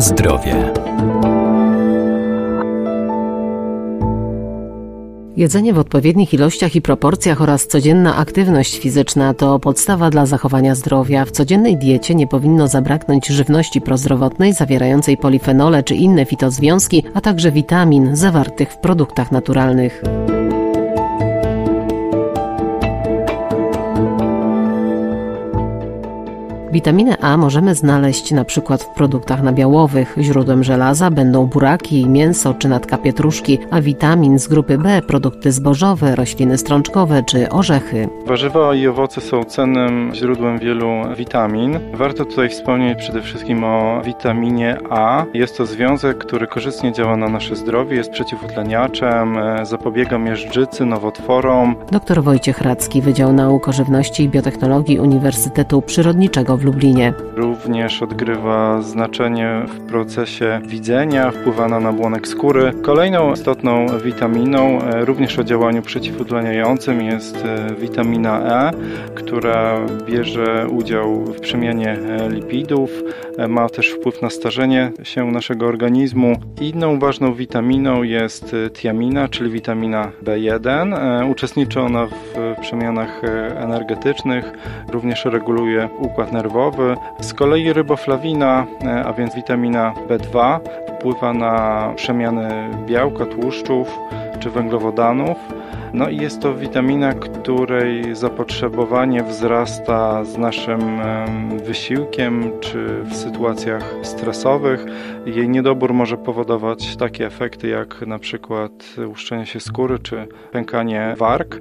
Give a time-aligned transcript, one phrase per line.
[0.00, 0.72] Zdrowie.
[5.36, 11.24] Jedzenie w odpowiednich ilościach i proporcjach oraz codzienna aktywność fizyczna to podstawa dla zachowania zdrowia.
[11.24, 17.52] W codziennej diecie nie powinno zabraknąć żywności prozdrowotnej zawierającej polifenole czy inne fitozwiązki, a także
[17.52, 20.02] witamin zawartych w produktach naturalnych.
[26.72, 30.16] Witaminę A możemy znaleźć na przykład w produktach nabiałowych.
[30.20, 36.16] Źródłem żelaza będą buraki, mięso czy natka pietruszki, a witamin z grupy B produkty zbożowe,
[36.16, 38.08] rośliny strączkowe czy orzechy.
[38.26, 41.78] Warzywa i owoce są cennym źródłem wielu witamin.
[41.94, 45.24] Warto tutaj wspomnieć przede wszystkim o witaminie A.
[45.34, 51.76] Jest to związek, który korzystnie działa na nasze zdrowie, jest przeciwutleniaczem, zapobiega miażdżycy, nowotworom.
[51.92, 57.12] Dr Wojciech Radzki, Wydział Nauk o Żywności i Biotechnologii Uniwersytetu Przyrodniczego w Lublinie.
[57.36, 62.72] Również odgrywa znaczenie w procesie widzenia, wpływa na nabłonek skóry.
[62.82, 68.72] Kolejną istotną witaminą, e, również o działaniu przeciwutleniającym jest e, witamina E,
[69.14, 72.90] która bierze udział w przemianie e, lipidów,
[73.48, 76.36] ma też wpływ na starzenie się naszego organizmu.
[76.60, 80.94] Inną ważną witaminą jest tiamina, czyli witamina B1.
[81.30, 83.22] Uczestniczy ona w przemianach
[83.56, 84.52] energetycznych,
[84.92, 86.96] również reguluje układ nerwowy nerwowy.
[87.20, 93.98] Z kolei ryboflawina, e, a więc witamina B2, wpływa na przemiany białka, tłuszczów
[94.40, 95.36] czy węglowodanów.
[95.94, 100.80] No i jest to witamina, której zapotrzebowanie wzrasta z naszym
[101.64, 104.84] wysiłkiem czy w sytuacjach stresowych.
[105.26, 108.70] Jej niedobór może powodować takie efekty jak na przykład
[109.06, 111.60] łuszczenie się skóry czy pękanie warg.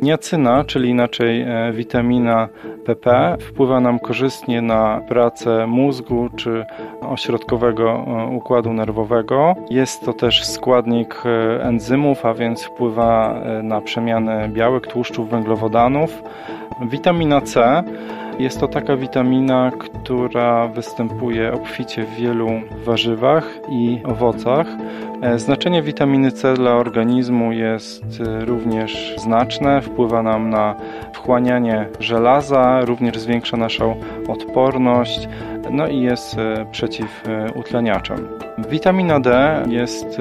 [0.00, 2.48] Niacyna, czyli inaczej e, witamina
[2.84, 6.64] PP, wpływa nam korzystnie na pracę mózgu czy
[7.00, 9.54] ośrodkowego e, układu nerwowego.
[9.70, 16.22] Jest to też składnik e, enzymów, a więc wpływa na przemianę białek, tłuszczów, węglowodanów.
[16.90, 17.82] Witamina C
[18.38, 22.48] jest to taka witamina, która występuje obficie w wielu
[22.84, 24.66] warzywach i owocach.
[25.22, 30.74] E, znaczenie witaminy C dla organizmu jest e, również znaczne, wpływa nam na
[31.12, 33.96] wchłanianie żelaza, również zwiększa naszą
[34.28, 35.28] odporność,
[35.70, 38.28] no i jest e, przeciwutleniaczem.
[38.70, 40.18] Witamina D jest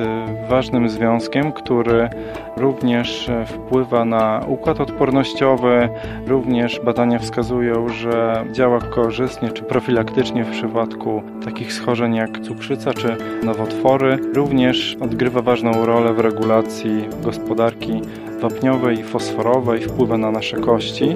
[0.49, 2.09] ważnym związkiem, który
[2.57, 5.89] również wpływa na układ odpornościowy.
[6.27, 13.15] Również badania wskazują, że działa korzystnie czy profilaktycznie w przypadku takich schorzeń jak cukrzyca czy
[13.43, 14.17] nowotwory.
[14.33, 18.01] Również odgrywa ważną rolę w regulacji gospodarki
[18.41, 21.15] wapniowej i fosforowej, wpływa na nasze kości.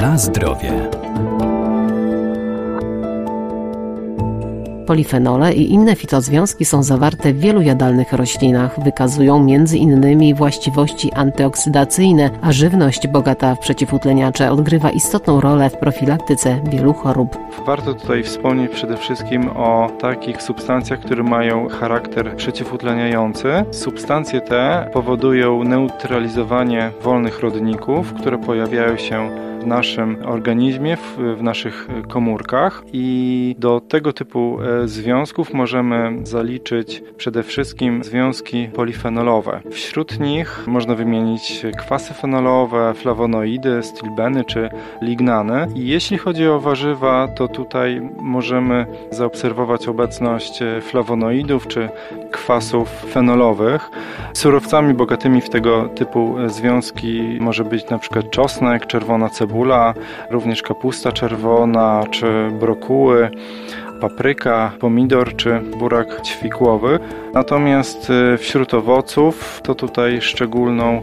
[0.00, 0.90] Na zdrowie.
[4.86, 8.84] Polifenole i inne fitozwiązki są zawarte w wielu jadalnych roślinach.
[8.84, 16.60] Wykazują między innymi właściwości antyoksydacyjne, a żywność bogata w przeciwutleniacze odgrywa istotną rolę w profilaktyce
[16.70, 17.36] wielu chorób.
[17.66, 23.48] Warto tutaj wspomnieć przede wszystkim o takich substancjach, które mają charakter przeciwutleniający.
[23.70, 31.88] Substancje te powodują neutralizowanie wolnych rodników, które pojawiają się w naszym organizmie, w, w, naszych
[32.08, 39.60] komórkach i do tego typu e, związków możemy zaliczyć przede wszystkim związki polifenolowe.
[39.70, 44.68] Wśród nich można wymienić kwasy fenolowe, flawonoidy, stilbeny czy
[45.02, 45.66] lignany.
[45.74, 51.88] I jeśli chodzi o warzywa, to tutaj możemy zaobserwować obecność e, flawonoidów czy
[52.30, 53.90] kwasów fenolowych.
[54.34, 59.49] Surowcami bogatymi w tego typu e, związki może być przykład czosnek, czerwona cebula,
[60.30, 63.30] również kapusta czerwona czy brokuły
[64.00, 66.98] papryka, pomidor czy burak ćwikłowy.
[67.34, 71.00] Natomiast e, wśród owoców to tutaj szczególną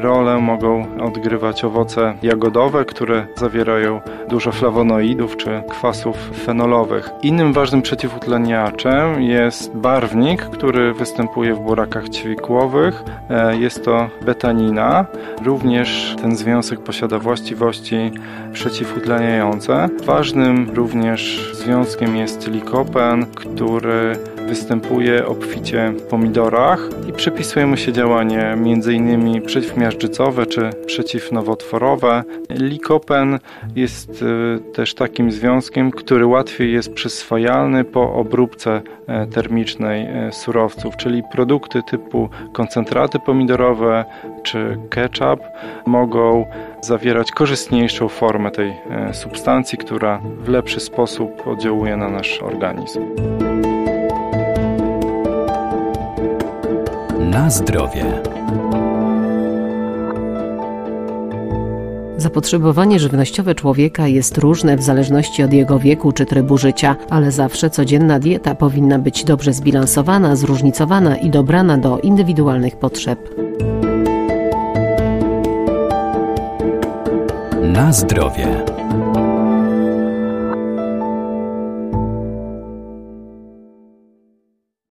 [0.00, 7.10] rolę mogą odgrywać owoce jagodowe, które zawierają dużo flawonoidów czy kwasów fenolowych.
[7.22, 13.02] Innym ważnym przeciwutleniaczem jest barwnik, który występuje w burakach ćwikłowych.
[13.30, 15.06] E, jest to betanina.
[15.44, 18.10] Również ten związek posiada właściwości
[18.52, 19.88] przeciwutleniające.
[20.04, 24.16] Ważnym również związkiem jest likopen, który
[24.46, 29.42] występuje obficie w pomidorach i przypisuje mu się działanie m.in.
[29.42, 32.24] przeciwmiażdżycowe czy przeciwnowotworowe.
[32.50, 33.38] Likopen
[33.76, 40.96] jest y, też takim związkiem, który łatwiej jest przyswajalny po obróbce e, termicznej e, surowców,
[40.96, 44.04] czyli produkty typu koncentraty pomidorowe
[44.42, 45.40] czy ketchup
[45.86, 46.46] mogą
[46.80, 53.00] zawierać korzystniejszą formę tej e, substancji, która w lepszy sposób oddziałuje na nasz organizm.
[57.42, 58.04] Na zdrowie.
[62.16, 67.70] Zapotrzebowanie żywnościowe człowieka jest różne w zależności od jego wieku czy trybu życia, ale zawsze
[67.70, 73.18] codzienna dieta powinna być dobrze zbilansowana, zróżnicowana i dobrana do indywidualnych potrzeb.
[77.62, 78.61] Na zdrowie.